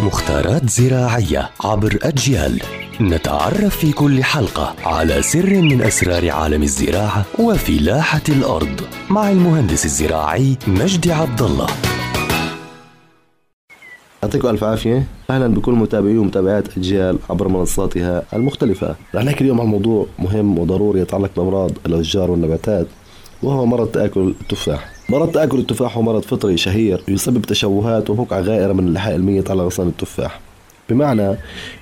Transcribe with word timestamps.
مختارات 0.00 0.70
زراعية 0.70 1.50
عبر 1.64 1.98
أجيال. 2.02 2.62
نتعرف 3.00 3.76
في 3.76 3.92
كل 3.92 4.24
حلقة 4.24 4.74
على 4.84 5.22
سر 5.22 5.50
من 5.62 5.82
أسرار 5.82 6.30
عالم 6.30 6.62
الزراعة 6.62 7.24
وفلاحة 7.38 8.22
الأرض 8.28 8.80
مع 9.10 9.30
المهندس 9.30 9.84
الزراعي 9.84 10.56
مجدي 10.66 11.12
عبد 11.12 11.42
الله. 11.42 11.66
يعطيكم 14.22 14.48
ألف 14.48 14.64
عافية. 14.64 15.04
أهلا 15.30 15.46
بكل 15.48 15.72
متابعي 15.72 16.18
ومتابعات 16.18 16.78
أجيال 16.78 17.18
عبر 17.30 17.48
منصاتها 17.48 18.22
المختلفة. 18.32 18.94
رح 19.14 19.24
نحكي 19.24 19.40
اليوم 19.40 19.60
عن 19.60 19.66
موضوع 19.66 20.06
مهم 20.18 20.58
وضروري 20.58 21.00
يتعلق 21.00 21.30
بأمراض 21.36 21.70
الأشجار 21.86 22.30
والنباتات 22.30 22.86
وهو 23.42 23.66
مرض 23.66 23.88
تأكل 23.88 24.34
التفاح 24.40 24.93
مرض 25.08 25.30
تأكل 25.30 25.58
التفاح 25.58 25.96
هو 25.96 26.02
مرض 26.02 26.22
فطري 26.22 26.56
شهير 26.56 27.02
يسبب 27.08 27.42
تشوهات 27.42 28.10
وبقع 28.10 28.40
غائره 28.40 28.72
من 28.72 28.88
اللحاء 28.88 29.14
الميت 29.14 29.50
على 29.50 29.62
غصن 29.62 29.88
التفاح. 29.88 30.40
بمعنى 30.88 31.28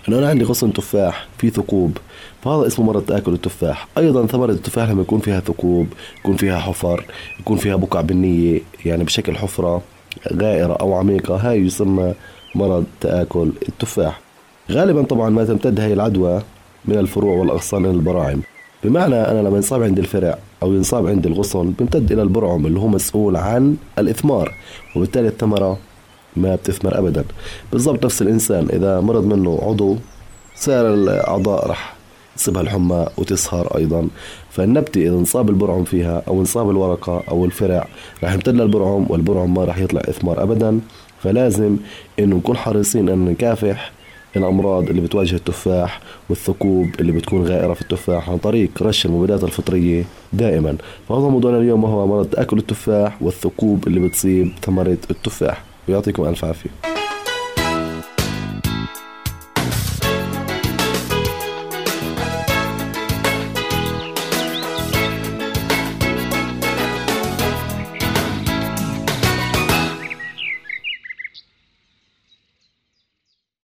أنه 0.09 0.19
أنا 0.19 0.29
عندي 0.29 0.45
غصن 0.45 0.73
تفاح 0.73 1.27
في 1.39 1.51
ثقوب 1.51 1.99
فهذا 2.45 2.67
اسمه 2.67 2.87
مرض 2.87 3.03
تأكل 3.03 3.33
التفاح. 3.33 3.89
أيضا 3.99 4.27
ثمرة 4.27 4.53
التفاح 4.53 4.91
لما 4.91 5.03
يكون 5.03 5.21
فيها 5.21 5.41
ثقوب 5.41 5.87
يكون 6.19 6.37
فيها 6.37 6.59
حفر 6.59 7.05
يكون 7.41 7.57
فيها 7.57 7.77
بقع 7.77 8.01
بنيه 8.01 8.61
يعني 8.85 9.05
بشكل 9.05 9.37
حفرة 9.37 9.83
غائرة 10.33 10.73
أو 10.73 10.95
عميقة 10.95 11.37
هاي 11.37 11.61
يسمى 11.61 12.15
مرض 12.55 12.85
تآكل 13.01 13.53
التفاح. 13.69 14.21
غالبا 14.71 15.03
طبعا 15.03 15.31
ما 15.31 15.45
تمتد 15.45 15.81
هاي 15.81 15.93
العدوى 15.93 16.43
من 16.85 16.99
الفروع 16.99 17.37
والأغصان 17.37 17.85
إلى 17.85 17.95
البراعم. 17.95 18.41
بمعنى 18.85 19.15
أنا 19.15 19.41
لما 19.49 19.57
ينصاب 19.57 19.83
عندي 19.83 20.01
الفرع 20.01 20.39
أو 20.63 20.75
ينصاب 20.75 21.07
عندي 21.07 21.29
الغصن 21.29 21.71
بيمتد 21.71 22.13
إلى 22.13 22.23
البرعم 22.23 22.67
اللي 22.67 22.81
هو 22.81 22.89
مسؤول 22.89 23.37
عن 23.37 23.77
الإثمار 23.99 24.55
وبالتالي 24.97 25.29
الثمرة 25.29 25.79
ما 26.37 26.55
بتثمر 26.55 26.99
أبدا. 26.99 27.25
بالضبط 27.73 28.05
نفس 28.05 28.23
الإنسان 28.23 28.69
إذا 28.73 29.01
مرض 29.01 29.27
منه 29.27 29.59
عضو 29.63 29.97
سائر 30.55 30.95
الأعضاء 30.95 31.71
رح 31.71 31.95
تصيبها 32.37 32.63
الحمى 32.63 33.07
وتسهر 33.19 33.77
أيضا. 33.77 34.09
فالنبتة 34.51 35.01
إذا 35.01 35.15
انصاب 35.15 35.51
البرعم 35.51 35.85
فيها 35.85 36.23
أو 36.29 36.41
انصاب 36.41 36.71
الورقة 36.71 37.23
أو 37.31 37.45
الفرع 37.45 37.89
رح 38.25 38.33
يمتد 38.33 38.55
للبرعم 38.55 39.07
والبرعم 39.09 39.55
ما 39.55 39.65
رح 39.65 39.79
يطلع 39.79 40.01
إثمار 40.01 40.43
أبدا. 40.43 40.81
فلازم 41.23 41.77
إنه 42.19 42.37
نكون 42.37 42.57
حريصين 42.57 43.09
ان 43.09 43.25
نكافح 43.25 43.93
الأمراض 44.37 44.89
اللي 44.89 45.01
بتواجه 45.01 45.35
التفاح 45.35 46.01
والثقوب 46.31 46.89
اللي 47.01 47.13
بتكون 47.13 47.43
غائرة 47.47 47.75
في 47.75 47.83
التفاح 47.83 48.31
عن 48.31 48.39
طريق 48.39 48.71
رش 48.83 49.07
المبيدات 49.07 49.45
الفطرية 49.45 50.05
دائما. 50.33 50.77
فهذا 51.09 51.29
موضوعنا 51.29 51.59
اليوم 51.59 51.85
وهو 51.85 52.07
مرض 52.07 52.27
تاكل 52.27 52.59
التفاح 52.59 53.23
والثقوب 53.23 53.87
اللي 53.87 54.01
بتصيب 54.01 54.53
ثمرة 54.63 54.99
التفاح. 55.11 55.65
ويعطيكم 55.89 56.25
ألف 56.25 56.45
عافية. 56.45 56.92